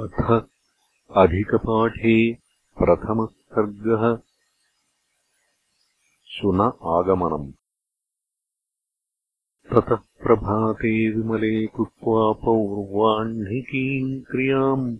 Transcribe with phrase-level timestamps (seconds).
[0.00, 0.46] अथ
[1.16, 2.32] अधिकपाठे
[2.78, 4.18] प्रथमः सर्गः
[6.24, 7.52] शुन आगमनम्।
[9.72, 14.96] ततः प्रभाते विमले कृत्वा पौर्वाह्निकीम् क्रियाम्।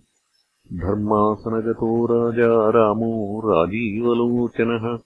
[0.73, 4.99] धर्मासनगतो राजा रामो राजीवलोचनः।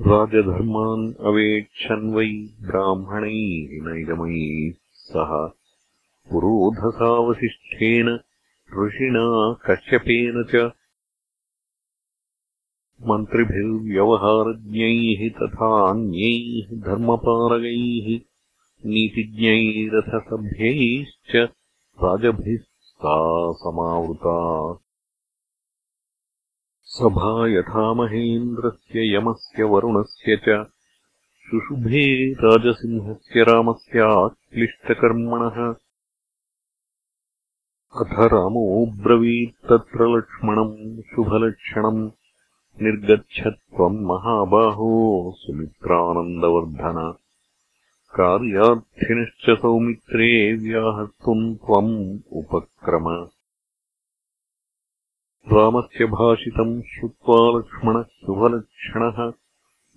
[0.00, 5.63] राजधर्मान् अवेक्षन् वै ब्राह्मणैः नैगमैः सह
[6.30, 8.18] पुरोधसावसिष्ठेन
[8.78, 10.70] ऋषिणा कश्यपेन च।
[13.06, 18.20] मन्त्रिभिर्व्यवहारज्ञैः तथा अन्यैः धर्मपारगैः
[18.86, 21.48] नीतिज्ञैरथसभ्यैश्च
[22.02, 24.78] राजभिः सा समावृता।
[26.82, 30.66] सभा यथा महेन्द्रस्य यमस्य वरुणस्य च।
[31.50, 35.74] शुशुभे राजसिंहस्य रामस्याक्लिष्टकर्मणः
[37.96, 42.10] अथ रामोऽब्रवीत्तत्र लक्ष्मणम् शुभलक्षणम्
[42.82, 47.14] निर्गच्छत्वम् महाबाहो सुमित्रानन्दवर्धन।
[48.14, 53.28] कार्यार्थिनश्च सौमित्रे व्याहर्तुम् त्वम् उपक्रम।
[55.56, 59.32] रामस्य भाषितम् श्रुत्वा लक्ष्मणः शुभलक्षणः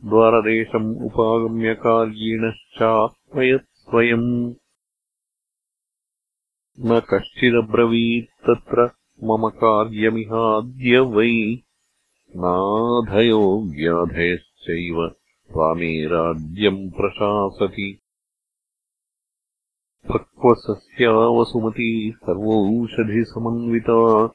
[0.09, 4.53] द्वारदेशम् उपागम्यकार्यिणश्चाह्वयत् स्वयम्
[6.79, 8.89] न कश्चिदब्रवीत्तत्र
[9.23, 11.57] मम कार्यमिहाद्य वै
[12.35, 15.15] नाधयो व्याधयश्चैव
[15.51, 17.99] रामे राज्यम् प्रशासति।
[20.13, 24.29] पक्वसस्यावसुमती सर्वौषधिसमन्विता।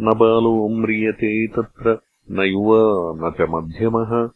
[0.00, 4.30] न बालो म्रियते तत्र न युवा न च मध्यमः।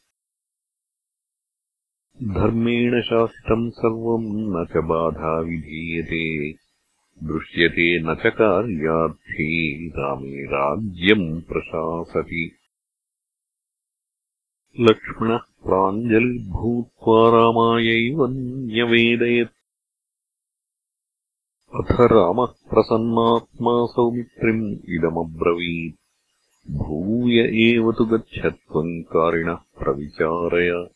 [2.35, 6.64] धर्मेण शासितम् सर्वम् न च बाधा विधीयते
[7.25, 12.53] दृश्यते न च कार्यार्थी रामे राज्यम् प्रशासति।
[14.80, 19.51] लक्ष्मणः प्राञ्जलिर्भूत्वा रामायैव न्यवेदयत्।
[21.74, 25.96] अथ रामः प्रसन्नात्मा सौमित्रिम् इदमब्रवीत्।
[26.70, 27.34] भूय
[27.68, 30.89] एव तु गच्छत्वम् कारिणः प्रविचारय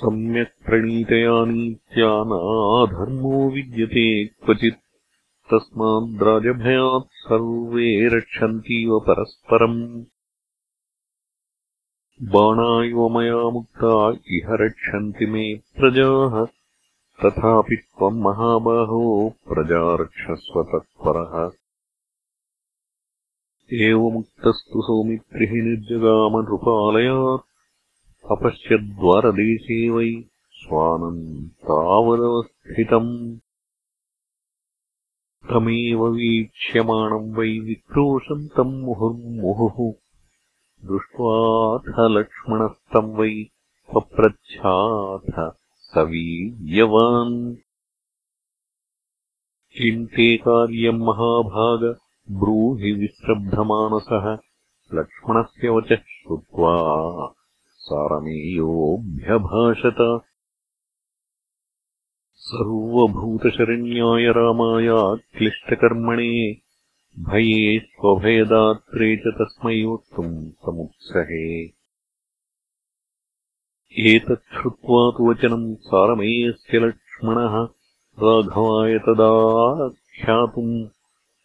[0.00, 4.74] सम्यक् प्रणीतया नीत्या नाधर्मो विद्यते क्वचित्।
[5.50, 10.04] तस्माद्राजभयात् सर्वे रक्षन्तीव परस्परम्।
[12.22, 16.44] बाणा इव मया मुक्ता, इह रक्षन्ति मे प्रजाः।
[17.24, 21.50] तथापि त्वम् महाबाहो प्रजारक्षस्व तत्परः
[23.72, 27.49] एवमुक्तस्तु सौमित्रिः निर्जगामनृपालयात्।
[28.24, 33.38] अपश्यद्वारदेशे वै स्वानम् तावदवस्थितम्
[35.50, 39.92] तमेव वीक्ष्यमाणम् वै विक्रोशन्तम् मुहुर्मुहुः।
[40.84, 43.44] दृष्ट्वाथ लक्ष्मणस्तम् वै
[43.94, 47.56] पप्रच्छाथ स वीर्यवान्
[50.06, 51.82] ते कार्यम् महाभाग
[52.30, 54.38] ब्रूहि विश्रब्धमानसः।
[54.94, 56.74] लक्ष्मणस्य वचः श्रुत्वा
[57.80, 60.20] सारमेयोऽभ्यभाषत।
[62.34, 64.88] सर्वभूतशरण्याय रामाय
[65.38, 66.60] क्लिष्टकर्मणे
[67.18, 71.80] भये स्वभयदात्रे च तस्मै वक्तुम् समुत्सहे।
[73.98, 77.68] एतच्छ्रुत्वा तु वचनम् सारमेयस्य लक्ष्मणः
[78.22, 80.86] राघवाय तदाख्यातुम्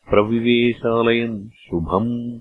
[0.09, 2.39] प्रविवेशालयम् शुभम्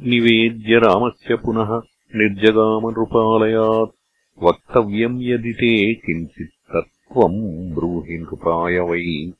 [0.00, 1.82] निवेद्य रामस्य पुनः
[2.14, 3.96] निर्जगामनृपालयात्।
[4.42, 9.32] वक्तव्यम् यदि ते किञ्चित् तत्त्वम् ब्रूहि नृपाय वै।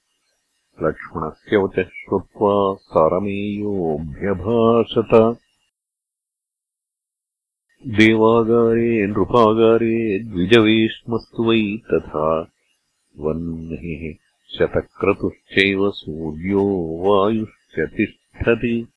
[0.83, 5.39] लक्ष्मणस्य वचः श्रुत्वा सारमेयोऽभ्यभाषत
[7.87, 12.51] देवागारे नृपागारे द्विजवेश्मस्तु वै तथा
[13.19, 14.15] वह्निः
[14.59, 18.89] शतक्रतुश्चैव सूर्यो वायुश्च तिष्ठति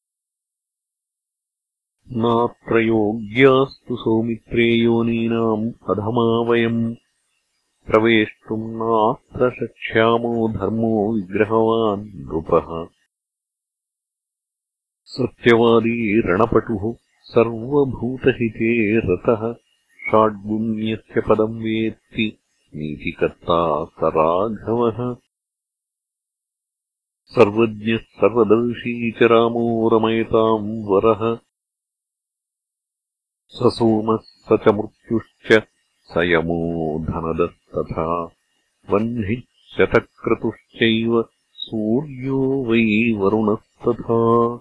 [2.12, 6.96] नात्र योग्यास्तु सौमित्रे योनीनाम् अधमा वयम्
[7.86, 12.88] प्रवेष्टुम् नात्र शक्ष्यामो धर्मो विग्रहवान् नृपः।
[15.04, 19.54] सत्यवादी रणपटुः सर्वभूतहिते रतः।
[20.12, 22.38] षाड्गुण्यस्य पदम् वेत्ति
[22.76, 25.16] नीतिकर्ता स राघवः।
[27.26, 31.47] सर्वज्ञः सर्वदर्शी च रामो रमयताम् वरः
[33.50, 35.64] स सोमः स च मृत्युश्च
[36.04, 38.32] स यमो धनदस्तथा
[38.90, 39.42] वह्निः
[39.78, 44.60] शतक्रतुश्चैव सूर्यो वै वरुणस्तथा।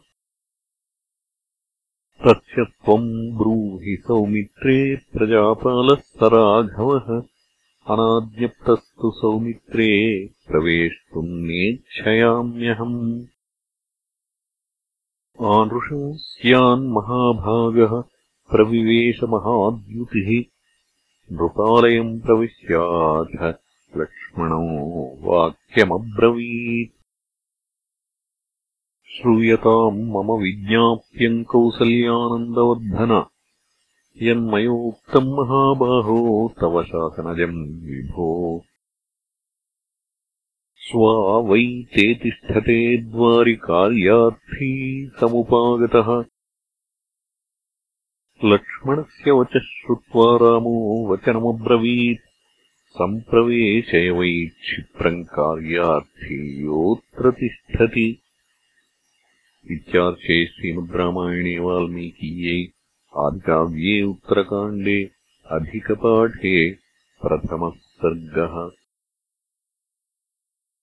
[2.24, 7.22] तस्य त्वम् ब्रूहि सौमित्रे प्रजापालः स राघवः।
[7.86, 13.24] अनाद्यप्तस्तु सौमित्रे प्रवेष्टुम् नेच्छयाम्यहम्।
[15.42, 18.15] आनृशंस्यान्महाभागः
[18.50, 20.44] प्रविवेशमहाद्युतिः
[21.32, 23.54] नृपालयम् प्रविश्याथ।
[23.96, 24.58] लक्ष्मणो
[25.20, 26.92] वाक्यमब्रवीत्।
[29.08, 33.24] श्रूयताम् मम विज्ञाप्यम् कौसल्यानन्दवर्धन।
[34.22, 38.64] यन्मयोक्तम् महाबाहो तव शासनजम् विभो।
[40.76, 43.92] स्वा वै ते तिष्ठते द्वारिकार्यार्थी
[45.20, 46.35] समुपागतः
[48.44, 50.72] लक्ष्मणस्य वचः श्रुत्वा रामो
[51.12, 52.24] वचनमब्रवीत्।
[52.96, 54.30] सम्प्रवेशय वै
[54.60, 58.06] क्षिप्रम् कार्यार्थी योऽत्र तिष्ठति
[59.70, 62.56] इत्यार्षे श्रीमद्रामायणे वाल्मीकीये
[63.24, 64.98] आदिकाव्ये उत्तरकाण्डे
[65.56, 66.70] अधिकपाठे
[67.22, 68.56] प्रथमः सर्गः